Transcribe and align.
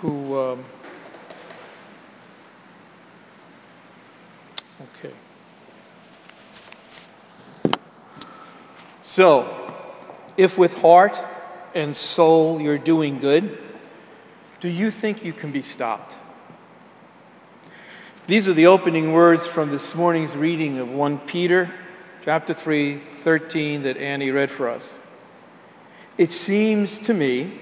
who. 0.00 0.38
Um, 0.38 0.66
okay. 4.80 5.14
So, 9.14 9.72
if 10.36 10.58
with 10.58 10.72
heart 10.72 11.12
and 11.74 11.94
soul 11.94 12.60
you're 12.60 12.82
doing 12.82 13.18
good, 13.18 13.58
do 14.60 14.68
you 14.68 14.90
think 15.00 15.24
you 15.24 15.32
can 15.32 15.52
be 15.52 15.62
stopped? 15.62 16.12
These 18.28 18.48
are 18.48 18.54
the 18.54 18.66
opening 18.66 19.12
words 19.12 19.42
from 19.54 19.70
this 19.70 19.92
morning's 19.94 20.36
reading 20.36 20.78
of 20.78 20.88
1 20.88 21.28
Peter 21.30 21.72
chapter 22.24 22.54
3, 22.62 23.00
13 23.22 23.84
that 23.84 23.96
Annie 23.96 24.30
read 24.30 24.48
for 24.56 24.68
us. 24.68 24.94
It 26.18 26.30
seems 26.30 26.98
to 27.06 27.14
me 27.14 27.60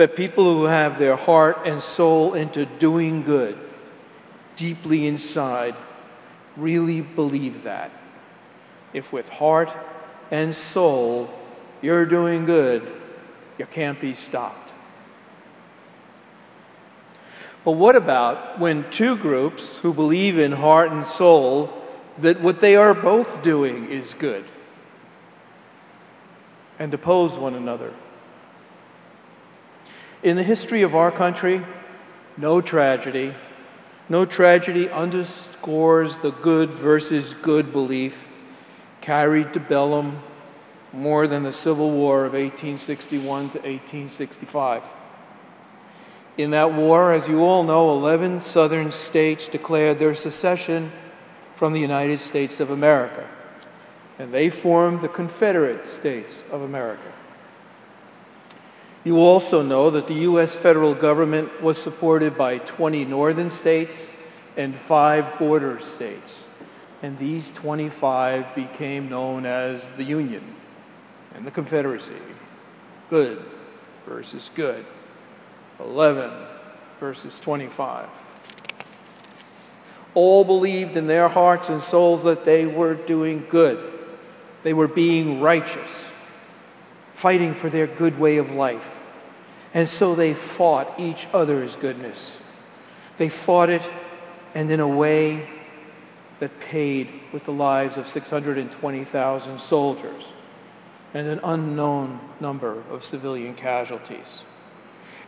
that 0.00 0.16
people 0.16 0.58
who 0.58 0.64
have 0.64 0.98
their 0.98 1.14
heart 1.14 1.58
and 1.66 1.82
soul 1.94 2.32
into 2.32 2.64
doing 2.78 3.22
good 3.22 3.54
deeply 4.56 5.06
inside 5.06 5.74
really 6.56 7.02
believe 7.02 7.64
that. 7.64 7.90
If 8.94 9.12
with 9.12 9.26
heart 9.26 9.68
and 10.30 10.54
soul 10.72 11.28
you're 11.82 12.08
doing 12.08 12.46
good, 12.46 12.80
you 13.58 13.66
can't 13.66 14.00
be 14.00 14.14
stopped. 14.14 14.70
But 17.62 17.72
what 17.72 17.94
about 17.94 18.58
when 18.58 18.86
two 18.96 19.18
groups 19.18 19.80
who 19.82 19.92
believe 19.92 20.38
in 20.38 20.50
heart 20.50 20.90
and 20.90 21.04
soul 21.18 21.78
that 22.22 22.42
what 22.42 22.62
they 22.62 22.74
are 22.74 22.94
both 22.94 23.44
doing 23.44 23.90
is 23.90 24.14
good 24.18 24.46
and 26.78 26.94
oppose 26.94 27.38
one 27.38 27.54
another? 27.54 27.94
In 30.22 30.36
the 30.36 30.42
history 30.42 30.82
of 30.82 30.94
our 30.94 31.10
country, 31.16 31.64
no 32.36 32.60
tragedy, 32.60 33.34
no 34.10 34.26
tragedy 34.26 34.88
underscores 34.90 36.14
the 36.22 36.32
good 36.42 36.68
versus 36.82 37.34
good 37.42 37.72
belief 37.72 38.12
carried 39.00 39.54
to 39.54 39.60
Bellum 39.60 40.22
more 40.92 41.26
than 41.26 41.42
the 41.42 41.54
Civil 41.64 41.92
War 41.92 42.26
of 42.26 42.34
1861 42.34 43.52
to 43.52 43.58
1865. 43.60 44.82
In 46.36 46.50
that 46.50 46.74
war, 46.74 47.14
as 47.14 47.26
you 47.26 47.38
all 47.38 47.62
know, 47.62 47.92
11 47.92 48.42
southern 48.52 48.92
states 49.08 49.48
declared 49.50 49.98
their 49.98 50.14
secession 50.14 50.92
from 51.58 51.72
the 51.72 51.80
United 51.80 52.20
States 52.20 52.60
of 52.60 52.68
America, 52.68 53.26
and 54.18 54.34
they 54.34 54.50
formed 54.62 55.02
the 55.02 55.08
Confederate 55.08 55.98
States 55.98 56.42
of 56.50 56.60
America. 56.60 57.10
You 59.04 59.16
also 59.16 59.62
know 59.62 59.90
that 59.92 60.08
the 60.08 60.14
U.S. 60.14 60.54
federal 60.62 60.98
government 61.00 61.62
was 61.62 61.82
supported 61.82 62.36
by 62.36 62.58
20 62.76 63.06
northern 63.06 63.50
states 63.60 63.94
and 64.56 64.74
five 64.86 65.38
border 65.38 65.78
states, 65.96 66.44
and 67.02 67.18
these 67.18 67.50
25 67.62 68.54
became 68.54 69.08
known 69.08 69.46
as 69.46 69.82
the 69.96 70.04
Union 70.04 70.54
and 71.34 71.46
the 71.46 71.50
Confederacy. 71.50 72.20
Good 73.08 73.38
versus 74.06 74.50
good. 74.54 74.84
11 75.78 76.46
versus 76.98 77.40
25. 77.44 78.08
All 80.14 80.44
believed 80.44 80.96
in 80.96 81.06
their 81.06 81.28
hearts 81.28 81.64
and 81.68 81.82
souls 81.84 82.24
that 82.24 82.44
they 82.44 82.66
were 82.66 83.06
doing 83.06 83.46
good. 83.50 84.00
They 84.64 84.74
were 84.74 84.88
being 84.88 85.40
righteous, 85.40 86.09
fighting 87.22 87.54
for 87.60 87.70
their 87.70 87.86
good 87.98 88.18
way 88.18 88.38
of 88.38 88.46
life. 88.46 88.82
And 89.72 89.88
so 89.88 90.16
they 90.16 90.34
fought 90.56 90.98
each 90.98 91.26
other's 91.32 91.76
goodness. 91.80 92.36
They 93.18 93.30
fought 93.46 93.68
it, 93.68 93.82
and 94.54 94.70
in 94.70 94.80
a 94.80 94.88
way 94.88 95.48
that 96.40 96.50
paid 96.70 97.08
with 97.32 97.44
the 97.44 97.52
lives 97.52 97.96
of 97.96 98.06
620,000 98.06 99.60
soldiers 99.68 100.24
and 101.12 101.26
an 101.26 101.40
unknown 101.44 102.20
number 102.40 102.82
of 102.84 103.02
civilian 103.02 103.54
casualties 103.54 104.42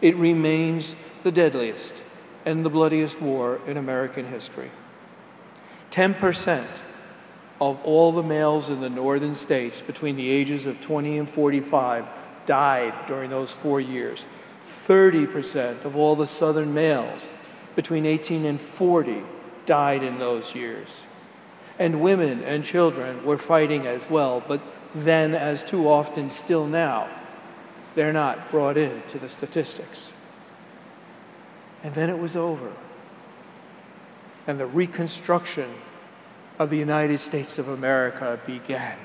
it 0.02 0.16
remains 0.16 0.94
the 1.22 1.30
deadliest 1.30 1.92
and 2.44 2.64
the 2.64 2.70
bloodiest 2.70 3.22
war 3.22 3.60
in 3.68 3.76
American 3.76 4.26
history. 4.26 4.70
10% 5.96 6.81
of 7.62 7.78
all 7.84 8.12
the 8.12 8.24
males 8.24 8.68
in 8.68 8.80
the 8.80 8.88
northern 8.88 9.36
states 9.36 9.80
between 9.86 10.16
the 10.16 10.28
ages 10.28 10.66
of 10.66 10.74
20 10.84 11.18
and 11.18 11.28
45 11.30 12.04
died 12.44 13.06
during 13.06 13.30
those 13.30 13.54
four 13.62 13.80
years. 13.80 14.24
30% 14.88 15.84
of 15.84 15.94
all 15.94 16.16
the 16.16 16.26
southern 16.26 16.74
males 16.74 17.22
between 17.76 18.04
18 18.04 18.46
and 18.46 18.58
40 18.76 19.22
died 19.64 20.02
in 20.02 20.18
those 20.18 20.50
years. 20.56 20.88
And 21.78 22.02
women 22.02 22.42
and 22.42 22.64
children 22.64 23.24
were 23.24 23.38
fighting 23.46 23.86
as 23.86 24.02
well, 24.10 24.44
but 24.48 24.60
then, 24.96 25.32
as 25.32 25.62
too 25.70 25.88
often 25.88 26.32
still 26.44 26.66
now, 26.66 27.08
they're 27.94 28.12
not 28.12 28.50
brought 28.50 28.76
into 28.76 29.20
the 29.20 29.28
statistics. 29.28 30.08
And 31.84 31.94
then 31.94 32.10
it 32.10 32.18
was 32.18 32.34
over. 32.34 32.76
And 34.48 34.58
the 34.58 34.66
reconstruction 34.66 35.80
of 36.58 36.70
the 36.70 36.76
United 36.76 37.20
States 37.20 37.58
of 37.58 37.68
America 37.68 38.40
began. 38.46 38.98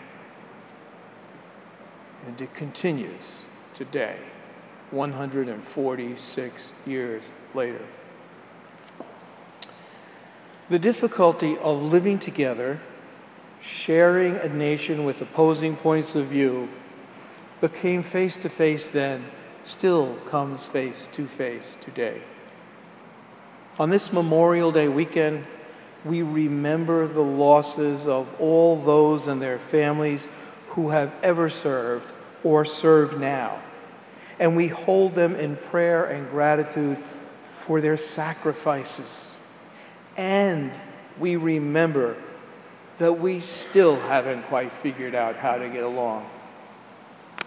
And 2.25 2.40
it 2.41 2.50
continues 2.56 3.24
today, 3.78 4.18
146 4.91 6.53
years 6.86 7.24
later. 7.56 7.88
The 10.69 10.80
difficulty 10.80 11.56
of 11.62 11.81
living 11.81 12.19
together, 12.19 12.81
sharing 13.86 14.36
a 14.36 14.50
nation 14.50 15.06
with 15.06 15.16
opposing 15.22 15.78
points 15.78 16.12
of 16.16 16.30
view, 16.30 16.68
became 17.62 18.03
face 18.12 18.38
to 18.44 18.50
face 18.57 18.86
then, 18.94 19.31
still 19.63 20.19
comes 20.30 20.68
face 20.74 21.07
to 21.16 21.28
face 21.38 21.75
today. 21.86 22.22
On 23.80 23.90
this 23.90 24.09
Memorial 24.12 24.72
Day 24.72 24.88
weekend, 24.88 25.46
we 26.07 26.22
remember 26.22 27.12
the 27.12 27.19
losses 27.22 28.06
of 28.07 28.28
all 28.40 28.84
those 28.85 29.28
and 29.28 29.41
their 29.41 29.59
families 29.72 30.22
who 30.73 30.90
have 30.90 31.12
ever 31.23 31.50
served 31.50 32.06
or 32.44 32.66
serve 32.66 33.19
now. 33.19 33.63
And 34.40 34.56
we 34.56 34.68
hold 34.68 35.16
them 35.16 35.35
in 35.35 35.57
prayer 35.72 36.06
and 36.06 36.29
gratitude 36.29 36.97
for 37.66 37.81
their 37.81 37.97
sacrifices. 38.16 39.28
And 40.16 40.72
we 41.19 41.35
remember 41.35 42.24
that 43.00 43.19
we 43.19 43.41
still 43.69 43.95
haven't 43.95 44.47
quite 44.47 44.72
figured 44.84 45.16
out 45.16 45.35
how 45.35 45.57
to 45.57 45.69
get 45.69 45.84
along 45.84 46.29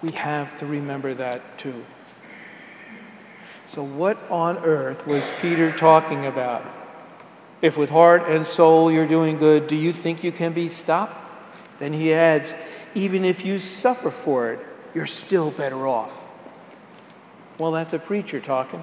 we 0.03 0.13
have 0.13 0.59
to 0.61 0.67
remember 0.67 1.15
that 1.15 1.43
too. 1.63 1.85
So, 3.73 3.85
what 3.85 4.17
on 4.31 4.59
earth 4.59 5.07
was 5.07 5.23
Peter 5.41 5.77
talking 5.79 6.27
about? 6.27 6.80
If 7.63 7.77
with 7.77 7.91
heart 7.91 8.23
and 8.31 8.47
soul 8.57 8.91
you're 8.91 9.09
doing 9.09 9.39
good, 9.39 9.69
do 9.69 9.77
you 9.77 9.93
think 10.03 10.25
you 10.25 10.33
can 10.33 10.55
be 10.55 10.69
stopped? 10.69 11.15
Then 11.79 11.93
he 11.93 12.13
adds, 12.13 12.51
even 12.95 13.25
if 13.25 13.45
you 13.45 13.59
suffer 13.81 14.13
for 14.25 14.53
it, 14.53 14.61
you're 14.95 15.07
still 15.07 15.57
better 15.57 15.87
off. 15.87 16.11
Well, 17.59 17.73
that's 17.73 17.93
a 17.93 17.99
preacher 17.99 18.41
talking. 18.41 18.83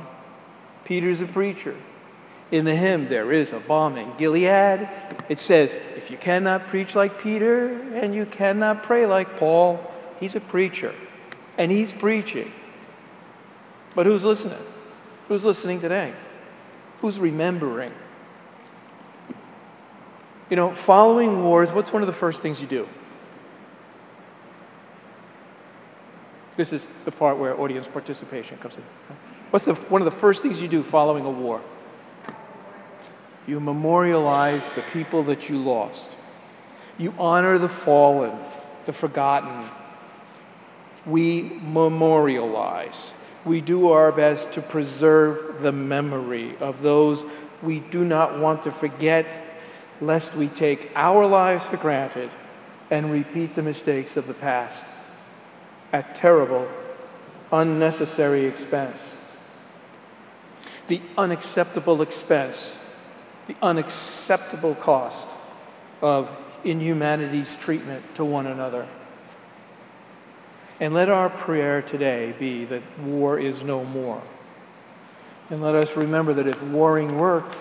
Peter's 0.85 1.21
a 1.21 1.31
preacher. 1.33 1.75
In 2.51 2.63
the 2.63 2.75
hymn, 2.75 3.09
there 3.09 3.33
is 3.33 3.49
a 3.51 3.61
balm 3.67 3.97
in 3.97 4.15
Gilead. 4.17 4.87
It 5.29 5.39
says, 5.39 5.69
if 5.73 6.09
you 6.09 6.17
cannot 6.17 6.69
preach 6.69 6.95
like 6.95 7.11
Peter 7.21 7.67
and 7.93 8.15
you 8.15 8.25
cannot 8.25 8.83
pray 8.83 9.05
like 9.05 9.27
Paul, 9.37 9.85
he's 10.19 10.35
a 10.35 10.39
preacher 10.39 10.93
and 11.57 11.71
he's 11.71 11.91
preaching. 11.99 12.51
But 13.95 14.05
who's 14.05 14.23
listening? 14.23 14.63
Who's 15.27 15.43
listening 15.43 15.81
today? 15.81 16.13
Who's 17.01 17.19
remembering? 17.19 17.91
You 20.49 20.55
know, 20.55 20.75
following 20.85 21.43
wars, 21.43 21.69
what's 21.73 21.91
one 21.91 22.01
of 22.01 22.07
the 22.07 22.19
first 22.19 22.41
things 22.41 22.59
you 22.61 22.67
do? 22.67 22.85
This 26.57 26.71
is 26.71 26.85
the 27.05 27.11
part 27.11 27.37
where 27.37 27.59
audience 27.59 27.87
participation 27.91 28.57
comes 28.59 28.75
in. 28.75 28.83
What's 29.51 29.65
the, 29.65 29.75
one 29.89 30.01
of 30.01 30.11
the 30.11 30.19
first 30.19 30.41
things 30.41 30.59
you 30.59 30.69
do 30.69 30.83
following 30.89 31.25
a 31.25 31.31
war? 31.31 31.63
You 33.45 33.59
memorialize 33.59 34.63
the 34.75 34.83
people 34.91 35.25
that 35.25 35.43
you 35.43 35.57
lost. 35.57 36.03
You 36.97 37.11
honor 37.11 37.59
the 37.59 37.69
fallen, 37.85 38.31
the 38.87 38.93
forgotten, 38.93 39.69
we 41.07 41.59
memorialize. 41.61 43.11
We 43.45 43.61
do 43.61 43.89
our 43.89 44.11
best 44.11 44.53
to 44.55 44.67
preserve 44.69 45.61
the 45.61 45.71
memory 45.71 46.57
of 46.57 46.81
those 46.81 47.23
we 47.63 47.79
do 47.91 48.03
not 48.03 48.39
want 48.39 48.63
to 48.65 48.77
forget, 48.79 49.25
lest 50.01 50.37
we 50.37 50.49
take 50.59 50.79
our 50.95 51.25
lives 51.25 51.65
for 51.69 51.77
granted 51.77 52.29
and 52.91 53.11
repeat 53.11 53.55
the 53.55 53.61
mistakes 53.61 54.15
of 54.15 54.27
the 54.27 54.33
past 54.35 54.83
at 55.91 56.15
terrible, 56.15 56.69
unnecessary 57.51 58.45
expense. 58.45 58.99
the 60.89 61.01
unacceptable 61.17 62.01
expense, 62.01 62.71
the 63.47 63.55
unacceptable 63.61 64.75
cost 64.83 65.35
of 66.01 66.25
inhumanity's 66.65 67.53
treatment 67.65 68.03
to 68.15 68.25
one 68.25 68.47
another. 68.47 68.89
And 70.79 70.93
let 70.93 71.09
our 71.09 71.29
prayer 71.45 71.81
today 71.81 72.35
be 72.39 72.65
that 72.65 72.83
war 73.01 73.39
is 73.39 73.61
no 73.63 73.83
more. 73.83 74.23
And 75.49 75.61
let 75.61 75.75
us 75.75 75.89
remember 75.95 76.33
that 76.35 76.47
if 76.47 76.61
warring 76.71 77.17
worked, 77.17 77.55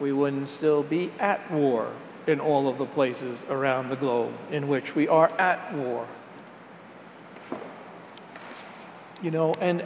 we 0.00 0.12
wouldn't 0.12 0.48
still 0.50 0.88
be 0.88 1.10
at 1.18 1.52
war 1.52 1.94
in 2.26 2.40
all 2.40 2.68
of 2.70 2.78
the 2.78 2.86
places 2.86 3.40
around 3.48 3.88
the 3.88 3.96
globe 3.96 4.34
in 4.50 4.68
which 4.68 4.84
we 4.96 5.08
are 5.08 5.28
at 5.38 5.76
war. 5.76 6.08
You 9.22 9.30
know, 9.30 9.54
and 9.54 9.82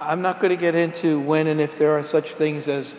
I'm 0.00 0.22
not 0.22 0.40
going 0.40 0.54
to 0.54 0.60
get 0.60 0.74
into 0.74 1.24
when 1.26 1.46
and 1.46 1.60
if 1.60 1.70
there 1.78 1.98
are 1.98 2.04
such 2.04 2.24
things 2.38 2.68
as 2.68 2.92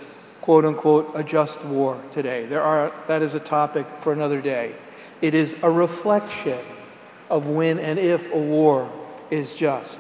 quote 0.44 0.66
unquote 0.66 1.08
a 1.16 1.24
just 1.24 1.58
war 1.66 2.04
today. 2.14 2.46
There 2.48 2.62
are 2.62 2.92
that 3.08 3.22
is 3.22 3.34
a 3.34 3.40
topic 3.40 3.86
for 4.04 4.12
another 4.12 4.42
day. 4.42 4.76
It 5.22 5.34
is 5.36 5.54
a 5.64 5.70
reflection 5.70 6.66
of 7.30 7.46
when 7.46 7.80
and 7.80 7.98
if 7.98 8.22
a 8.34 8.38
war 8.40 8.92
is 9.32 9.54
just. 9.58 10.00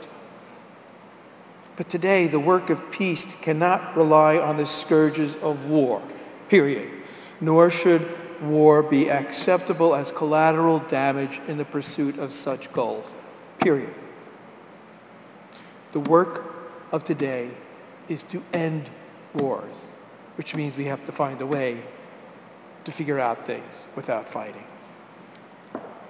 But 1.77 1.89
today, 1.89 2.29
the 2.29 2.39
work 2.39 2.69
of 2.69 2.77
peace 2.97 3.25
cannot 3.43 3.95
rely 3.95 4.35
on 4.35 4.57
the 4.57 4.65
scourges 4.85 5.35
of 5.41 5.57
war, 5.69 6.01
period. 6.51 7.03
Nor 7.39 7.71
should 7.71 8.01
war 8.43 8.83
be 8.83 9.09
acceptable 9.09 9.95
as 9.95 10.11
collateral 10.17 10.87
damage 10.91 11.39
in 11.47 11.57
the 11.57 11.65
pursuit 11.65 12.19
of 12.19 12.29
such 12.43 12.59
goals, 12.75 13.11
period. 13.59 13.95
The 15.93 16.01
work 16.01 16.43
of 16.91 17.03
today 17.05 17.51
is 18.09 18.23
to 18.31 18.41
end 18.53 18.89
wars, 19.33 19.75
which 20.35 20.53
means 20.53 20.77
we 20.77 20.85
have 20.85 21.03
to 21.05 21.11
find 21.13 21.41
a 21.41 21.47
way 21.47 21.83
to 22.85 22.91
figure 22.97 23.19
out 23.19 23.45
things 23.47 23.85
without 23.95 24.25
fighting. 24.33 24.63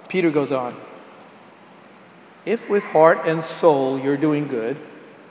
Peter 0.08 0.30
goes 0.30 0.52
on. 0.52 0.78
If 2.44 2.60
with 2.68 2.82
heart 2.82 3.26
and 3.26 3.42
soul 3.60 4.00
you're 4.02 4.20
doing 4.20 4.48
good, 4.48 4.76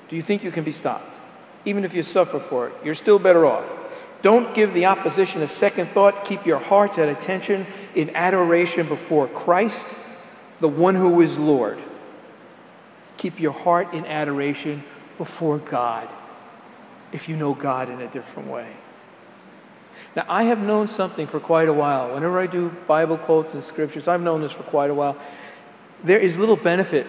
do 0.10 0.16
you 0.16 0.24
think 0.24 0.44
you 0.44 0.52
can 0.52 0.64
be 0.64 0.72
stopped? 0.72 1.12
Even 1.66 1.84
if 1.84 1.94
you 1.94 2.04
suffer 2.04 2.46
for 2.50 2.70
it, 2.70 2.86
you're 2.86 2.96
still 2.96 3.20
better 3.20 3.46
off. 3.46 3.81
Don't 4.24 4.56
give 4.56 4.74
the 4.74 4.86
opposition 4.86 5.42
a 5.42 5.48
second 5.56 5.92
thought. 5.94 6.26
Keep 6.28 6.46
your 6.46 6.60
hearts 6.60 6.94
at 6.98 7.10
attention 7.10 7.66
in 7.96 8.16
adoration 8.16 8.88
before 8.88 9.28
Christ, 9.28 9.84
the 10.60 10.68
one 10.68 10.96
who 10.96 11.22
is 11.22 11.36
Lord. 11.38 11.80
Keep 13.18 13.40
your 13.40 13.52
heart 13.52 13.94
in 13.94 14.06
adoration 14.06 14.84
before 15.18 15.60
God 15.60 16.10
if 17.14 17.28
you 17.28 17.36
know 17.36 17.54
God 17.54 17.90
in 17.90 18.02
a 18.02 18.12
different 18.12 18.50
way. 18.50 18.76
Now, 20.16 20.26
I 20.28 20.46
have 20.46 20.58
known 20.58 20.88
something 20.88 21.28
for 21.28 21.40
quite 21.40 21.68
a 21.68 21.74
while. 21.74 22.14
Whenever 22.14 22.40
I 22.40 22.48
do 22.48 22.72
Bible 22.88 23.20
quotes 23.26 23.54
and 23.54 23.64
scriptures, 23.64 24.08
I've 24.08 24.22
known 24.22 24.42
this 24.42 24.52
for 24.52 24.64
quite 24.64 24.90
a 24.90 24.94
while. 24.94 25.20
There 26.06 26.20
is 26.20 26.36
little 26.38 26.62
benefit 26.62 27.08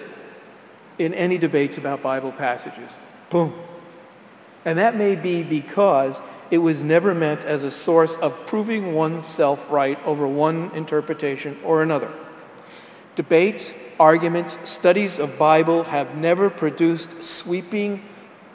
in 0.98 1.14
any 1.14 1.38
debates 1.38 1.78
about 1.78 2.02
Bible 2.02 2.32
passages. 2.32 2.90
Boom. 3.30 3.66
And 4.64 4.78
that 4.78 4.94
may 4.96 5.20
be 5.20 5.42
because 5.42 6.16
it 6.52 6.58
was 6.58 6.82
never 6.82 7.14
meant 7.14 7.40
as 7.40 7.62
a 7.62 7.70
source 7.84 8.12
of 8.20 8.30
proving 8.46 8.92
oneself 8.92 9.58
right 9.70 9.96
over 10.04 10.28
one 10.28 10.70
interpretation 10.76 11.58
or 11.64 11.82
another. 11.82 12.14
Debates, 13.16 13.72
arguments, 13.98 14.54
studies 14.78 15.16
of 15.18 15.38
Bible 15.38 15.82
have 15.82 16.14
never 16.14 16.50
produced 16.50 17.08
sweeping 17.42 18.04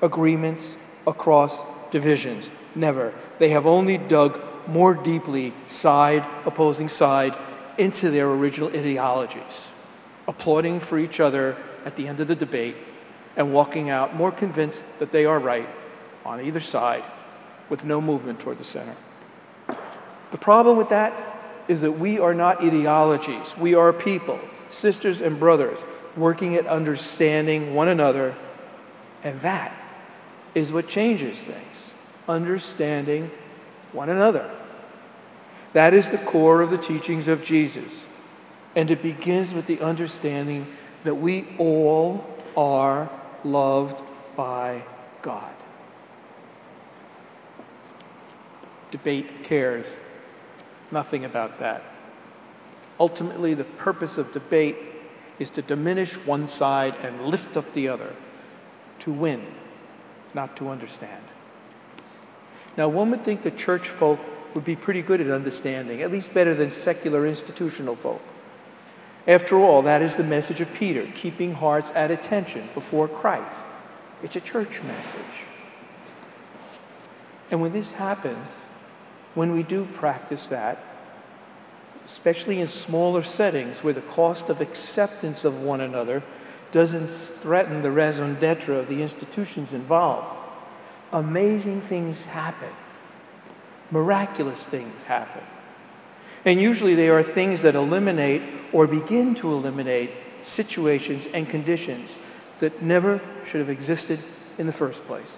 agreements 0.04 0.76
across 1.08 1.52
divisions. 1.92 2.48
Never. 2.76 3.20
They 3.40 3.50
have 3.50 3.66
only 3.66 3.98
dug 3.98 4.34
more 4.68 4.94
deeply, 5.04 5.52
side 5.82 6.22
opposing 6.46 6.90
side, 6.90 7.32
into 7.80 8.12
their 8.12 8.30
original 8.30 8.70
ideologies, 8.70 9.42
applauding 10.28 10.82
for 10.88 11.00
each 11.00 11.20
other 11.20 11.58
at 11.84 11.96
the 11.96 12.08
end 12.08 12.20
of 12.20 12.28
the 12.28 12.36
debate 12.36 12.76
and 13.36 13.52
walking 13.52 13.90
out 13.90 14.14
more 14.14 14.32
convinced 14.32 14.84
that 15.00 15.12
they 15.12 15.26
are 15.26 15.40
right 15.40 15.68
on 16.24 16.42
either 16.42 16.62
side 16.62 17.04
with 17.70 17.84
no 17.84 18.02
movement 18.02 18.40
toward 18.40 18.58
the 18.58 18.64
center. 18.64 18.96
The 20.32 20.38
problem 20.38 20.78
with 20.78 20.90
that 20.90 21.14
is 21.70 21.82
that 21.82 22.00
we 22.00 22.20
are 22.20 22.34
not 22.34 22.62
ideologies. 22.64 23.54
We 23.62 23.76
are 23.76 23.94
people, 23.94 24.40
sisters 24.72 25.22
and 25.22 25.40
brothers, 25.40 25.80
working 26.18 26.56
at 26.56 26.66
understanding 26.66 27.76
one 27.76 27.88
another, 27.88 28.36
and 29.24 29.42
that 29.42 29.78
is 30.56 30.72
what 30.72 30.88
changes 30.88 31.38
things. 31.46 31.92
Understanding 32.28 33.30
one 33.94 34.10
another. 34.10 34.54
That 35.74 35.94
is 35.94 36.06
the 36.06 36.30
core 36.32 36.62
of 36.62 36.72
the 36.72 36.78
teachings 36.78 37.28
of 37.28 37.44
Jesus. 37.44 37.92
And 38.76 38.90
it 38.92 39.02
begins 39.02 39.54
with 39.54 39.68
the 39.68 39.80
understanding 39.80 40.68
that 41.06 41.16
we 41.16 41.56
all 41.60 42.26
are 42.56 43.10
loved 43.44 44.02
by 44.36 44.84
God. 45.24 45.57
Debate 48.92 49.26
cares 49.48 49.86
nothing 50.92 51.26
about 51.26 51.60
that. 51.60 51.82
Ultimately, 53.00 53.54
the 53.54 53.68
purpose 53.80 54.18
of 54.18 54.34
debate 54.34 54.76
is 55.40 55.50
to 55.52 55.62
diminish 55.62 56.10
one 56.26 56.48
side 56.48 56.94
and 56.94 57.26
lift 57.26 57.56
up 57.56 57.66
the 57.76 57.90
other, 57.90 58.16
to 59.06 59.14
win, 59.14 59.46
not 60.34 60.56
to 60.58 60.70
understand. 60.70 61.24
Now, 62.78 62.90
one 62.90 63.12
would 63.12 63.26
think 63.26 63.44
the 63.44 63.52
church 63.52 63.84
folk 64.00 64.20
would 64.56 64.66
be 64.66 64.76
pretty 64.76 65.02
good 65.02 65.22
at 65.22 65.30
understanding, 65.30 66.02
at 66.02 66.12
least 66.12 66.34
better 66.34 66.56
than 66.56 66.72
secular 66.84 67.28
institutional 67.28 67.98
folk. 68.02 68.22
After 69.28 69.60
all, 69.60 69.84
that 69.84 70.02
is 70.02 70.16
the 70.18 70.24
message 70.24 70.62
of 70.62 70.68
Peter, 70.80 71.06
keeping 71.22 71.52
hearts 71.52 71.92
at 71.94 72.12
attention 72.12 72.70
before 72.74 73.08
Christ. 73.08 73.56
It's 74.24 74.36
a 74.36 74.42
church 74.42 74.82
message. 74.84 75.46
And 77.52 77.62
when 77.62 77.74
this 77.74 77.92
happens, 77.92 78.48
when 79.38 79.54
we 79.54 79.62
do 79.62 79.88
practice 80.00 80.48
that, 80.50 80.80
especially 82.08 82.60
in 82.60 82.68
smaller 82.88 83.24
settings 83.24 83.78
where 83.84 83.94
the 83.94 84.02
cost 84.16 84.46
of 84.50 84.62
acceptance 84.62 85.46
of 85.46 85.54
one 85.54 85.80
another 85.80 86.24
doesn't 86.74 87.40
threaten 87.44 87.84
the 87.84 87.92
raison 87.92 88.40
d'etre 88.40 88.74
of 88.74 88.88
the 88.88 89.04
institutions 89.04 89.74
involved, 89.74 90.26
amazing 91.12 91.84
things 91.88 92.18
happen. 92.26 92.74
Miraculous 93.92 94.66
things 94.72 94.96
happen. 95.06 95.44
And 96.44 96.60
usually 96.60 96.96
they 96.96 97.10
are 97.10 97.36
things 97.36 97.62
that 97.62 97.76
eliminate 97.76 98.42
or 98.74 98.88
begin 98.88 99.38
to 99.42 99.50
eliminate 99.50 100.10
situations 100.56 101.28
and 101.32 101.48
conditions 101.48 102.10
that 102.60 102.82
never 102.82 103.22
should 103.52 103.60
have 103.60 103.70
existed 103.70 104.20
in 104.58 104.66
the 104.66 104.74
first 104.74 105.00
place. 105.06 105.30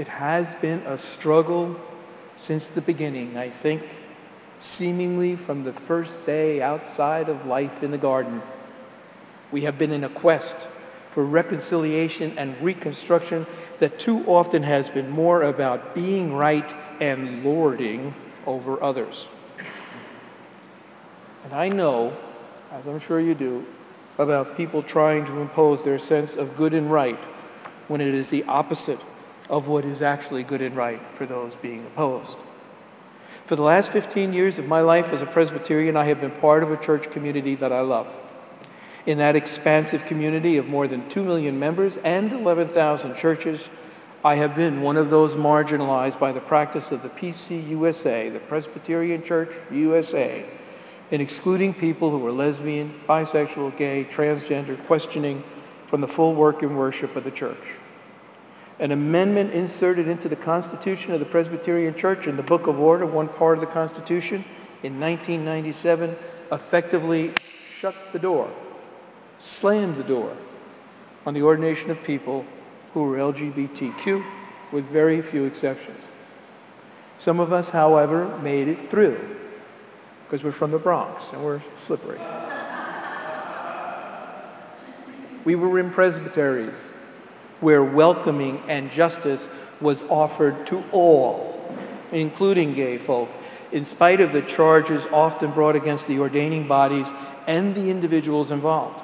It 0.00 0.08
has 0.08 0.46
been 0.62 0.78
a 0.78 0.96
struggle 1.18 1.78
since 2.46 2.66
the 2.74 2.80
beginning, 2.80 3.36
I 3.36 3.52
think, 3.62 3.82
seemingly 4.78 5.36
from 5.44 5.62
the 5.62 5.74
first 5.86 6.12
day 6.24 6.62
outside 6.62 7.28
of 7.28 7.44
life 7.44 7.82
in 7.82 7.90
the 7.90 7.98
garden. 7.98 8.42
We 9.52 9.64
have 9.64 9.76
been 9.76 9.92
in 9.92 10.04
a 10.04 10.20
quest 10.22 10.54
for 11.12 11.26
reconciliation 11.26 12.38
and 12.38 12.64
reconstruction 12.64 13.46
that 13.80 14.00
too 14.00 14.24
often 14.26 14.62
has 14.62 14.88
been 14.88 15.10
more 15.10 15.42
about 15.42 15.94
being 15.94 16.32
right 16.32 16.64
and 17.02 17.44
lording 17.44 18.14
over 18.46 18.82
others. 18.82 19.26
And 21.44 21.52
I 21.52 21.68
know, 21.68 22.18
as 22.72 22.86
I'm 22.86 23.00
sure 23.00 23.20
you 23.20 23.34
do, 23.34 23.66
about 24.16 24.56
people 24.56 24.82
trying 24.82 25.26
to 25.26 25.40
impose 25.40 25.84
their 25.84 25.98
sense 25.98 26.32
of 26.38 26.56
good 26.56 26.72
and 26.72 26.90
right 26.90 27.20
when 27.88 28.00
it 28.00 28.14
is 28.14 28.30
the 28.30 28.44
opposite 28.44 29.00
of 29.50 29.66
what 29.66 29.84
is 29.84 30.00
actually 30.00 30.44
good 30.44 30.62
and 30.62 30.76
right 30.76 31.00
for 31.18 31.26
those 31.26 31.52
being 31.60 31.84
opposed. 31.84 32.38
For 33.48 33.56
the 33.56 33.62
last 33.62 33.90
15 33.92 34.32
years 34.32 34.58
of 34.58 34.64
my 34.64 34.80
life 34.80 35.06
as 35.12 35.20
a 35.20 35.32
Presbyterian, 35.32 35.96
I 35.96 36.06
have 36.06 36.20
been 36.20 36.40
part 36.40 36.62
of 36.62 36.70
a 36.70 36.82
church 36.82 37.10
community 37.12 37.56
that 37.56 37.72
I 37.72 37.80
love. 37.80 38.06
In 39.06 39.18
that 39.18 39.34
expansive 39.34 40.02
community 40.08 40.56
of 40.56 40.66
more 40.66 40.86
than 40.86 41.12
2 41.12 41.22
million 41.24 41.58
members 41.58 41.98
and 42.04 42.32
11,000 42.32 43.16
churches, 43.20 43.60
I 44.22 44.36
have 44.36 44.54
been 44.54 44.82
one 44.82 44.96
of 44.96 45.10
those 45.10 45.32
marginalized 45.32 46.20
by 46.20 46.30
the 46.30 46.42
practice 46.42 46.86
of 46.92 47.02
the 47.02 47.08
PCUSA, 47.08 48.32
the 48.32 48.42
Presbyterian 48.48 49.24
Church 49.24 49.48
USA, 49.72 50.48
in 51.10 51.20
excluding 51.20 51.74
people 51.74 52.10
who 52.10 52.24
are 52.26 52.30
lesbian, 52.30 53.00
bisexual, 53.08 53.76
gay, 53.76 54.06
transgender, 54.14 54.86
questioning 54.86 55.42
from 55.88 56.02
the 56.02 56.08
full 56.14 56.36
work 56.36 56.62
and 56.62 56.76
worship 56.78 57.16
of 57.16 57.24
the 57.24 57.32
church. 57.32 57.56
An 58.80 58.92
amendment 58.92 59.52
inserted 59.52 60.08
into 60.08 60.30
the 60.30 60.36
Constitution 60.36 61.12
of 61.12 61.20
the 61.20 61.26
Presbyterian 61.26 61.94
Church 61.98 62.26
in 62.26 62.38
the 62.38 62.42
Book 62.42 62.66
of 62.66 62.78
Order, 62.78 63.04
one 63.04 63.28
part 63.28 63.58
of 63.58 63.60
the 63.60 63.70
Constitution, 63.70 64.42
in 64.82 64.98
1997, 64.98 66.16
effectively 66.50 67.34
shut 67.78 67.94
the 68.14 68.18
door, 68.18 68.50
slammed 69.60 69.98
the 70.02 70.08
door 70.08 70.34
on 71.26 71.34
the 71.34 71.42
ordination 71.42 71.90
of 71.90 71.98
people 72.06 72.46
who 72.94 73.02
were 73.02 73.18
LGBTQ, 73.18 74.72
with 74.72 74.90
very 74.90 75.30
few 75.30 75.44
exceptions. 75.44 76.00
Some 77.18 77.38
of 77.38 77.52
us, 77.52 77.68
however, 77.70 78.38
made 78.42 78.66
it 78.66 78.90
through 78.90 79.36
because 80.24 80.42
we're 80.42 80.58
from 80.58 80.70
the 80.70 80.78
Bronx 80.78 81.22
and 81.34 81.44
we're 81.44 81.62
slippery. 81.86 82.18
we 85.44 85.54
were 85.54 85.78
in 85.78 85.92
presbyteries 85.92 86.80
where 87.60 87.84
welcoming 87.84 88.58
and 88.68 88.90
justice 88.90 89.46
was 89.80 90.02
offered 90.08 90.66
to 90.68 90.82
all, 90.92 91.76
including 92.12 92.74
gay 92.74 93.04
folk, 93.06 93.28
in 93.72 93.84
spite 93.84 94.20
of 94.20 94.32
the 94.32 94.42
charges 94.56 95.02
often 95.12 95.52
brought 95.54 95.76
against 95.76 96.06
the 96.08 96.18
ordaining 96.18 96.66
bodies 96.66 97.06
and 97.46 97.74
the 97.74 97.88
individuals 97.88 98.50
involved. 98.50 99.00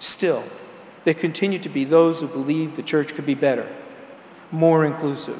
Still, 0.00 0.48
there 1.04 1.14
continue 1.14 1.62
to 1.62 1.72
be 1.72 1.84
those 1.84 2.20
who 2.20 2.26
believe 2.26 2.76
the 2.76 2.82
church 2.82 3.08
could 3.14 3.26
be 3.26 3.34
better, 3.34 3.68
more 4.50 4.84
inclusive, 4.84 5.38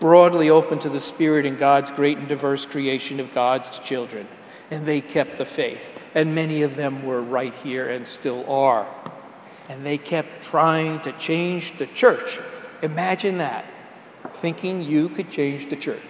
broadly 0.00 0.50
open 0.50 0.80
to 0.80 0.88
the 0.88 1.00
Spirit 1.14 1.46
and 1.46 1.58
God's 1.58 1.90
great 1.94 2.18
and 2.18 2.28
diverse 2.28 2.66
creation 2.72 3.20
of 3.20 3.32
God's 3.32 3.80
children. 3.88 4.26
And 4.70 4.88
they 4.88 5.00
kept 5.00 5.38
the 5.38 5.46
faith. 5.56 5.78
And 6.14 6.34
many 6.34 6.62
of 6.62 6.74
them 6.76 7.06
were 7.06 7.22
right 7.22 7.52
here 7.62 7.90
and 7.90 8.06
still 8.06 8.48
are. 8.50 9.13
And 9.68 9.84
they 9.84 9.98
kept 9.98 10.28
trying 10.50 11.00
to 11.04 11.18
change 11.26 11.72
the 11.78 11.86
church. 11.96 12.38
Imagine 12.82 13.38
that, 13.38 13.64
thinking 14.42 14.82
you 14.82 15.08
could 15.10 15.30
change 15.30 15.70
the 15.70 15.76
church. 15.76 16.02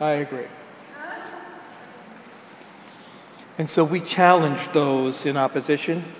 I 0.00 0.12
agree. 0.12 0.46
And 3.58 3.68
so 3.68 3.88
we 3.90 4.00
challenged 4.14 4.72
those 4.72 5.26
in 5.26 5.36
opposition. 5.36 6.14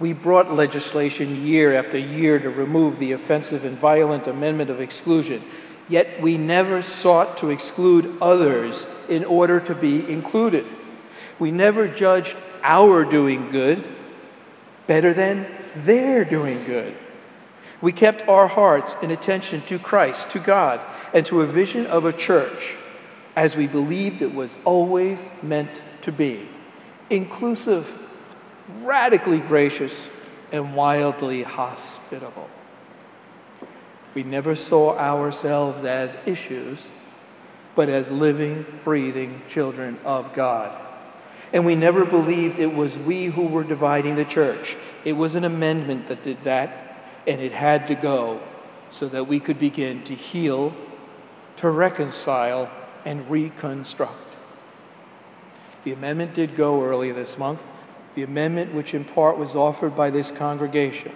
We 0.00 0.12
brought 0.12 0.52
legislation 0.52 1.46
year 1.46 1.76
after 1.76 1.96
year 1.96 2.40
to 2.40 2.48
remove 2.48 2.98
the 2.98 3.12
offensive 3.12 3.64
and 3.64 3.80
violent 3.80 4.26
amendment 4.26 4.70
of 4.70 4.80
exclusion. 4.80 5.44
Yet 5.88 6.20
we 6.20 6.36
never 6.36 6.82
sought 6.82 7.40
to 7.40 7.50
exclude 7.50 8.20
others 8.20 8.84
in 9.08 9.24
order 9.24 9.64
to 9.66 9.80
be 9.80 10.04
included. 10.10 10.64
We 11.40 11.50
never 11.50 11.94
judged 11.94 12.34
our 12.62 13.08
doing 13.10 13.50
good 13.52 13.84
better 14.88 15.12
than 15.14 15.84
their 15.86 16.28
doing 16.28 16.64
good. 16.66 16.96
We 17.82 17.92
kept 17.92 18.22
our 18.28 18.48
hearts 18.48 18.94
in 19.02 19.10
attention 19.10 19.64
to 19.68 19.78
Christ, 19.78 20.32
to 20.32 20.42
God, 20.44 20.80
and 21.14 21.26
to 21.26 21.40
a 21.40 21.52
vision 21.52 21.86
of 21.86 22.04
a 22.04 22.12
church 22.26 22.58
as 23.34 23.54
we 23.54 23.66
believed 23.66 24.22
it 24.22 24.34
was 24.34 24.50
always 24.64 25.18
meant 25.42 25.70
to 26.04 26.12
be 26.12 26.48
inclusive, 27.10 27.84
radically 28.82 29.40
gracious, 29.46 29.94
and 30.52 30.74
wildly 30.74 31.42
hospitable. 31.42 32.48
We 34.14 34.22
never 34.22 34.54
saw 34.54 34.96
ourselves 34.96 35.84
as 35.84 36.16
issues, 36.26 36.78
but 37.76 37.88
as 37.88 38.06
living, 38.10 38.64
breathing 38.84 39.42
children 39.52 39.98
of 40.04 40.34
God. 40.34 40.85
And 41.52 41.64
we 41.64 41.74
never 41.74 42.04
believed 42.04 42.58
it 42.58 42.74
was 42.74 42.96
we 43.06 43.26
who 43.26 43.48
were 43.48 43.64
dividing 43.64 44.16
the 44.16 44.24
church. 44.24 44.66
It 45.04 45.12
was 45.12 45.34
an 45.34 45.44
amendment 45.44 46.08
that 46.08 46.24
did 46.24 46.38
that, 46.44 46.68
and 47.26 47.40
it 47.40 47.52
had 47.52 47.86
to 47.88 47.94
go 47.94 48.40
so 48.92 49.08
that 49.08 49.28
we 49.28 49.40
could 49.40 49.58
begin 49.58 50.04
to 50.04 50.14
heal, 50.14 50.74
to 51.60 51.70
reconcile, 51.70 52.70
and 53.04 53.30
reconstruct. 53.30 54.36
The 55.84 55.92
amendment 55.92 56.34
did 56.34 56.56
go 56.56 56.82
earlier 56.82 57.14
this 57.14 57.36
month, 57.38 57.60
the 58.16 58.24
amendment 58.24 58.74
which 58.74 58.92
in 58.94 59.04
part 59.04 59.38
was 59.38 59.50
offered 59.50 59.96
by 59.96 60.10
this 60.10 60.30
congregation. 60.38 61.12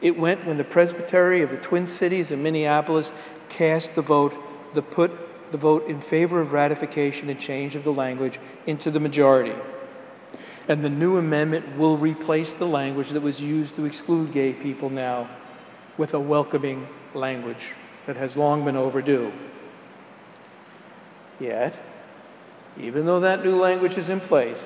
It 0.00 0.18
went 0.18 0.46
when 0.46 0.58
the 0.58 0.64
Presbytery 0.64 1.42
of 1.42 1.50
the 1.50 1.60
Twin 1.68 1.86
Cities 1.98 2.30
in 2.30 2.42
Minneapolis 2.42 3.10
cast 3.56 3.90
the 3.96 4.02
vote 4.02 4.32
that 4.74 4.90
put 4.92 5.10
the 5.52 5.58
vote 5.58 5.88
in 5.88 6.02
favor 6.10 6.40
of 6.40 6.52
ratification 6.52 7.28
and 7.28 7.40
change 7.40 7.74
of 7.74 7.84
the 7.84 7.90
language 7.90 8.38
into 8.66 8.90
the 8.90 9.00
majority. 9.00 9.54
And 10.68 10.84
the 10.84 10.88
new 10.88 11.16
amendment 11.16 11.78
will 11.78 11.98
replace 11.98 12.50
the 12.58 12.66
language 12.66 13.08
that 13.12 13.22
was 13.22 13.40
used 13.40 13.74
to 13.76 13.84
exclude 13.84 14.32
gay 14.32 14.52
people 14.52 14.90
now 14.90 15.36
with 15.98 16.14
a 16.14 16.20
welcoming 16.20 16.86
language 17.14 17.56
that 18.06 18.16
has 18.16 18.36
long 18.36 18.64
been 18.64 18.76
overdue. 18.76 19.32
Yet, 21.40 21.72
even 22.78 23.06
though 23.06 23.20
that 23.20 23.44
new 23.44 23.56
language 23.56 23.92
is 23.92 24.08
in 24.08 24.20
place, 24.20 24.62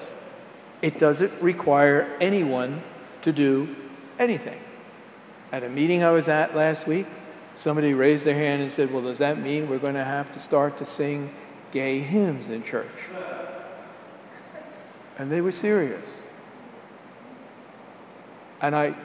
it 0.83 0.99
doesn't 0.99 1.43
require 1.43 2.17
anyone 2.21 2.83
to 3.23 3.33
do 3.33 3.75
anything. 4.19 4.61
At 5.53 5.63
a 5.63 5.69
meeting 5.69 6.03
I 6.03 6.11
was 6.11 6.29
at 6.29 6.55
last 6.55 6.87
week, 6.87 7.07
somebody 7.63 7.95
raised 7.95 8.25
their 8.25 8.35
hand 8.35 8.63
and 8.63 8.73
said, 8.73 8.93
Well, 8.93 9.03
does 9.03 9.19
that 9.19 9.39
mean 9.39 9.69
we're 9.69 9.79
going 9.79 9.95
to 9.95 10.05
have 10.05 10.33
to 10.33 10.41
start 10.41 10.79
to 10.79 10.87
sing 10.87 11.33
gay 11.73 12.01
hymns 12.01 12.47
in 12.47 12.65
church? 12.65 12.91
And 15.19 15.31
they 15.31 15.41
were 15.41 15.53
serious. 15.53 16.07
And 18.61 18.75
I 18.75 18.97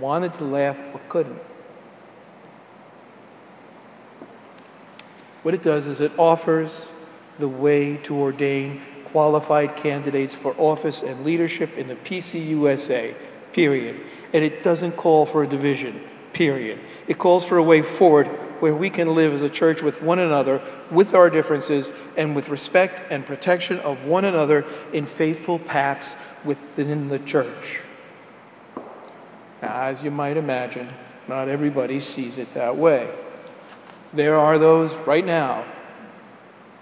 wanted 0.00 0.32
to 0.34 0.44
laugh 0.44 0.76
but 0.92 1.08
couldn't. 1.08 1.40
What 5.42 5.54
it 5.54 5.64
does 5.64 5.86
is 5.86 6.00
it 6.00 6.12
offers 6.18 6.70
the 7.38 7.48
way 7.48 7.96
to 8.06 8.14
ordain 8.14 8.82
qualified 9.10 9.82
candidates 9.82 10.36
for 10.42 10.54
office 10.56 11.02
and 11.04 11.24
leadership 11.24 11.70
in 11.76 11.88
the 11.88 11.94
PCUSA, 11.94 13.52
period. 13.54 14.00
And 14.32 14.44
it 14.44 14.62
doesn't 14.62 14.96
call 14.96 15.26
for 15.32 15.42
a 15.42 15.48
division, 15.48 16.06
period. 16.34 16.80
It 17.08 17.18
calls 17.18 17.46
for 17.48 17.58
a 17.58 17.62
way 17.62 17.82
forward 17.98 18.26
where 18.60 18.76
we 18.76 18.90
can 18.90 19.14
live 19.14 19.32
as 19.32 19.42
a 19.42 19.48
church 19.48 19.78
with 19.82 19.94
one 20.02 20.18
another, 20.18 20.60
with 20.92 21.14
our 21.14 21.30
differences, 21.30 21.86
and 22.16 22.36
with 22.36 22.48
respect 22.48 22.94
and 23.10 23.24
protection 23.24 23.78
of 23.78 24.06
one 24.06 24.24
another 24.24 24.64
in 24.92 25.08
faithful 25.16 25.58
paths 25.58 26.14
within 26.46 27.08
the 27.08 27.18
church. 27.26 27.80
Now, 29.62 29.88
as 29.88 30.02
you 30.02 30.10
might 30.10 30.36
imagine, 30.36 30.92
not 31.28 31.48
everybody 31.48 32.00
sees 32.00 32.38
it 32.38 32.48
that 32.54 32.76
way. 32.76 33.10
There 34.14 34.36
are 34.36 34.58
those 34.58 34.90
right 35.06 35.24
now 35.24 35.76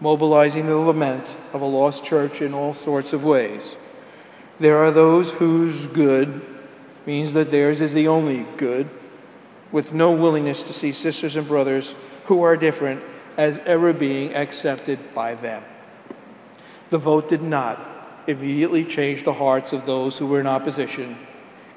mobilizing 0.00 0.67
the 0.67 0.76
lament 0.76 1.25
of 1.52 1.61
a 1.61 1.67
lost 1.67 2.05
church 2.05 2.40
in 2.40 2.55
all 2.55 2.75
sorts 2.85 3.12
of 3.12 3.23
ways. 3.23 3.62
There 4.61 4.78
are 4.78 4.93
those 4.93 5.31
whose 5.38 5.87
good 5.95 6.43
means 7.07 7.35
that 7.35 7.50
theirs 7.50 7.81
is 7.81 7.93
the 7.95 8.09
only 8.09 8.47
good, 8.59 8.90
with 9.73 9.87
no 9.93 10.13
willingness 10.13 10.63
to 10.67 10.73
see 10.75 10.93
sisters 10.93 11.37
and 11.37 11.49
brothers 11.49 11.93
who 12.27 12.43
are 12.43 12.57
different 12.57 13.03
as 13.37 13.59
ever 13.67 13.93
being 13.93 14.35
accepted 14.35 14.99
by 15.15 15.35
them. 15.35 15.63
The 16.91 16.99
vote 16.99 17.29
did 17.29 17.43
not 17.43 18.27
immediately 18.27 18.87
change 18.95 19.25
the 19.25 19.33
hearts 19.33 19.73
of 19.73 19.87
those 19.87 20.19
who 20.19 20.27
were 20.27 20.41
in 20.41 20.47
opposition 20.47 21.27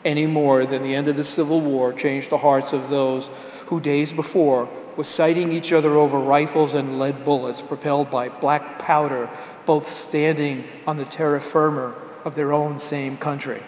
any 0.04 0.26
more 0.26 0.66
than 0.66 0.84
the 0.84 0.96
end 0.96 1.08
of 1.08 1.16
the 1.16 1.24
Civil 1.24 1.64
War 1.64 1.94
changed 1.94 2.32
the 2.32 2.38
hearts 2.38 2.70
of 2.72 2.90
those 2.90 3.28
who 3.70 3.80
days 3.80 4.12
before 4.16 4.70
was 4.98 5.08
sighting 5.16 5.52
each 5.52 5.72
other 5.72 5.96
over 5.98 6.20
rifles 6.20 6.74
and 6.74 7.00
lead 7.00 7.24
bullets 7.24 7.62
propelled 7.68 8.12
by 8.12 8.28
black 8.40 8.80
powder, 8.82 9.30
both 9.66 9.84
standing 10.10 10.66
on 10.86 10.98
the 10.98 11.06
terra 11.06 11.42
firma 11.54 12.22
of 12.26 12.36
their 12.36 12.52
own 12.52 12.80
same 12.90 13.18
country. 13.18 13.62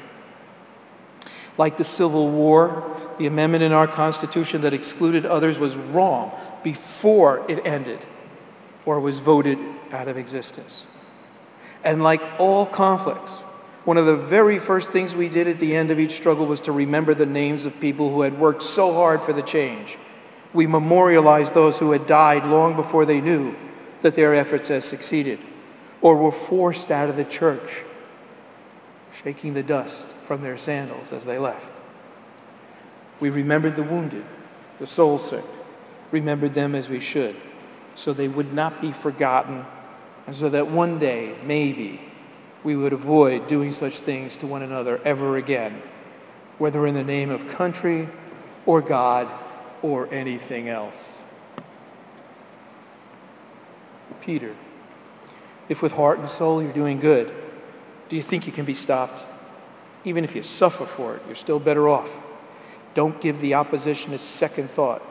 Like 1.58 1.78
the 1.78 1.86
Civil 1.86 2.36
War, 2.36 3.03
the 3.18 3.28
amendment 3.28 3.64
in 3.64 3.72
our 3.72 3.88
Constitution 3.88 4.62
that 4.62 4.74
excluded 4.74 5.26
others 5.26 5.58
was 5.58 5.76
wrong 5.94 6.32
before 6.64 7.50
it 7.50 7.66
ended 7.66 8.00
or 8.86 9.00
was 9.00 9.20
voted 9.26 9.58
out 9.92 10.08
of 10.08 10.18
existence. 10.18 10.86
And 11.84 12.02
like 12.02 12.22
all 12.40 12.70
conflicts, 12.76 13.32
one 13.86 13.98
of 13.98 14.06
the 14.06 14.28
very 14.30 14.60
first 14.66 14.88
things 14.94 15.14
we 15.18 15.30
did 15.30 15.48
at 15.48 15.60
the 15.60 15.76
end 15.76 15.92
of 15.92 16.00
each 16.00 16.20
struggle 16.20 16.48
was 16.48 16.62
to 16.62 16.72
remember 16.72 17.14
the 17.14 17.26
names 17.26 17.66
of 17.66 17.74
people 17.82 18.14
who 18.14 18.22
had 18.22 18.40
worked 18.40 18.62
so 18.62 18.94
hard 18.94 19.20
for 19.26 19.34
the 19.34 19.44
change 19.44 19.98
we 20.54 20.68
memorialized 20.68 21.54
those 21.54 21.78
who 21.80 21.92
had 21.92 22.08
died 22.08 22.44
long 22.44 22.76
before 22.76 23.06
they 23.06 23.20
knew 23.20 23.56
that 24.04 24.16
their 24.16 24.36
efforts 24.36 24.70
had 24.70 24.84
succeeded 24.84 25.40
or 26.02 26.18
were 26.18 26.48
forced 26.50 26.92
out 26.92 27.10
of 27.10 27.16
the 27.16 27.26
church, 27.40 27.70
shaking 29.24 29.54
the 29.54 29.64
dust 29.64 30.06
from 30.28 30.42
their 30.42 30.58
sandals 30.58 31.08
as 31.12 31.26
they 31.26 31.40
left. 31.40 31.66
We 33.22 33.30
remembered 33.30 33.76
the 33.76 33.84
wounded, 33.84 34.26
the 34.80 34.88
soul 34.88 35.20
sick, 35.30 35.46
remembered 36.12 36.54
them 36.54 36.76
as 36.76 36.90
we 36.90 37.00
should, 37.00 37.36
so 37.96 38.14
they 38.14 38.28
would 38.28 38.54
not 38.54 38.82
be 38.82 38.94
forgotten, 39.02 39.66
and 40.28 40.36
so 40.36 40.50
that 40.50 40.72
one 40.72 41.00
day, 41.00 41.38
maybe, 41.46 42.00
we 42.64 42.76
would 42.76 42.94
avoid 42.94 43.48
doing 43.48 43.72
such 43.74 43.94
things 44.06 44.38
to 44.42 44.48
one 44.48 44.62
another 44.62 45.00
ever 45.06 45.38
again, 45.38 45.82
whether 46.58 46.88
in 46.88 46.96
the 46.96 47.04
name 47.04 47.30
of 47.30 47.58
country 47.58 48.08
or 48.66 48.82
God 48.82 49.28
or 49.82 50.12
anything 50.14 50.70
else. 50.70 50.96
Peter, 54.26 54.56
if 55.68 55.82
with 55.82 55.92
heart 55.92 56.20
and 56.20 56.30
soul 56.30 56.64
you're 56.64 56.74
doing 56.74 57.00
good, 57.00 57.34
do 58.10 58.16
you 58.16 58.24
think 58.30 58.46
you 58.46 58.54
can 58.54 58.66
be 58.66 58.74
stopped? 58.74 59.22
Even 60.06 60.24
if 60.24 60.36
you 60.36 60.44
suffer 60.44 60.88
for 60.96 61.18
it, 61.18 61.24
you're 61.28 61.36
still 61.36 61.60
better 61.60 61.90
off. 61.90 62.23
Don't 62.96 63.22
give 63.22 63.40
the 63.42 63.56
opposition 63.56 64.14
a 64.14 64.20
second 64.38 64.70
thought. 64.76 65.02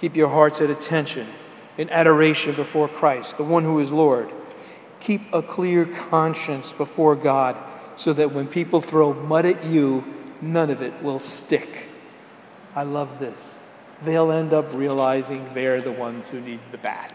Keep 0.00 0.14
your 0.14 0.28
hearts 0.28 0.60
at 0.60 0.70
attention 0.70 1.32
in 1.78 1.90
adoration 1.90 2.54
before 2.56 2.88
Christ, 2.88 3.34
the 3.38 3.44
one 3.44 3.64
who 3.64 3.78
is 3.80 3.90
Lord. 3.90 4.28
Keep 5.06 5.22
a 5.32 5.42
clear 5.42 5.86
conscience 6.10 6.72
before 6.78 7.16
God 7.16 7.56
so 7.98 8.12
that 8.14 8.34
when 8.34 8.48
people 8.48 8.84
throw 8.88 9.12
mud 9.12 9.46
at 9.46 9.64
you, 9.64 10.02
none 10.42 10.70
of 10.70 10.82
it 10.82 11.02
will 11.02 11.20
stick. 11.46 11.68
I 12.74 12.82
love 12.82 13.20
this. 13.20 13.38
They'll 14.04 14.30
end 14.30 14.52
up 14.52 14.66
realizing 14.74 15.50
they're 15.54 15.82
the 15.82 15.92
ones 15.92 16.24
who 16.30 16.40
need 16.40 16.60
the 16.70 16.78
bat. 16.78 17.14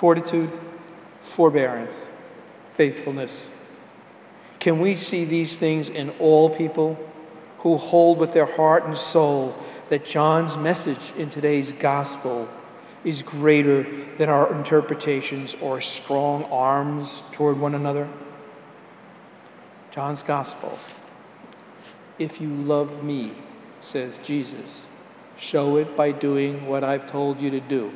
Fortitude, 0.00 0.50
forbearance, 1.36 1.94
faithfulness. 2.76 3.46
Can 4.66 4.80
we 4.80 4.96
see 4.96 5.24
these 5.24 5.56
things 5.60 5.88
in 5.88 6.10
all 6.18 6.58
people 6.58 6.96
who 7.60 7.76
hold 7.76 8.18
with 8.18 8.34
their 8.34 8.52
heart 8.56 8.82
and 8.82 8.96
soul 9.12 9.54
that 9.90 10.04
John's 10.06 10.60
message 10.60 10.98
in 11.16 11.30
today's 11.30 11.70
gospel 11.80 12.48
is 13.04 13.22
greater 13.24 13.84
than 14.18 14.28
our 14.28 14.58
interpretations 14.58 15.54
or 15.62 15.80
strong 15.80 16.42
arms 16.50 17.08
toward 17.36 17.60
one 17.60 17.76
another? 17.76 18.12
John's 19.94 20.24
gospel. 20.26 20.76
If 22.18 22.40
you 22.40 22.48
love 22.48 23.04
me, 23.04 23.40
says 23.92 24.18
Jesus, 24.26 24.68
show 25.52 25.76
it 25.76 25.96
by 25.96 26.10
doing 26.10 26.66
what 26.66 26.82
I've 26.82 27.08
told 27.12 27.38
you 27.38 27.50
to 27.52 27.68
do. 27.68 27.92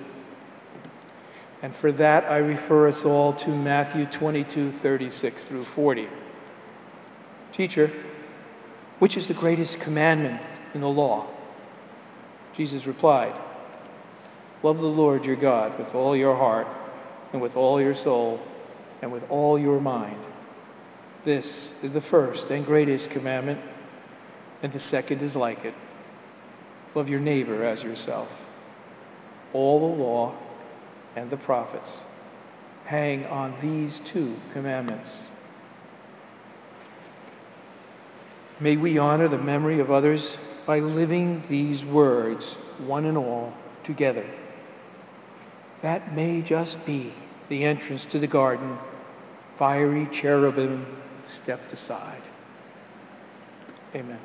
And 1.65 1.75
for 1.81 1.91
that, 1.91 2.31
I 2.31 2.37
refer 2.37 2.91
us 2.91 3.03
all 3.05 3.37
to 3.45 3.49
Matthew 3.49 4.05
22, 4.21 4.79
36 4.85 5.45
through 5.49 5.67
40. 5.75 6.07
Teacher, 7.57 7.91
which 8.99 9.17
is 9.17 9.27
the 9.29 9.35
greatest 9.35 9.77
commandment 9.83 10.41
in 10.75 10.81
the 10.81 10.87
law? 10.87 11.29
Jesus 12.57 12.87
replied, 12.87 13.35
Love 14.63 14.77
the 14.77 14.83
Lord 14.83 15.25
your 15.25 15.41
God 15.41 15.79
with 15.79 15.95
all 15.95 16.17
your 16.17 16.37
heart, 16.37 16.67
and 17.33 17.41
with 17.41 17.55
all 17.57 17.81
your 17.81 17.95
soul, 17.95 18.41
and 19.01 19.11
with 19.11 19.23
all 19.31 19.59
your 19.59 19.81
mind. 19.81 20.21
This 21.25 21.47
is 21.83 21.93
the 21.93 22.03
first 22.11 22.45
and 22.51 22.65
greatest 22.65 23.11
commandment, 23.11 23.61
and 24.63 24.73
the 24.73 24.81
second 24.81 25.23
is 25.23 25.35
like 25.35 25.59
it. 25.65 25.75
Love 26.95 27.09
your 27.09 27.21
neighbor 27.21 27.65
as 27.65 27.83
yourself. 27.83 28.29
All 29.53 29.81
the 29.81 30.03
law 30.03 30.39
and 31.17 31.31
the 31.31 31.37
prophets 31.37 31.91
hang 32.87 33.25
on 33.27 33.59
these 33.63 33.99
two 34.13 34.37
commandments. 34.53 35.09
May 38.61 38.77
we 38.77 38.99
honor 38.99 39.29
the 39.29 39.39
memory 39.39 39.81
of 39.81 39.91
others 39.91 40.37
by 40.67 40.81
living 40.81 41.43
these 41.49 41.83
words, 41.85 42.57
one 42.81 43.07
and 43.07 43.17
all, 43.17 43.55
together. 43.85 44.29
That 45.83 46.15
may 46.15 46.43
just 46.43 46.77
be 46.85 47.15
the 47.49 47.65
entrance 47.65 48.07
to 48.13 48.19
the 48.19 48.27
garden, 48.27 48.79
fiery 49.59 50.09
cherubim 50.21 50.87
stepped 51.43 51.73
aside. 51.73 52.23
Amen. 53.95 54.21